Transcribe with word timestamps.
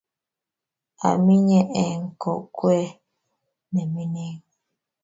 aminye 1.09 1.61
eng 1.83 2.03
kokwee 2.21 2.87
ne 3.71 3.81
mining. 3.93 4.39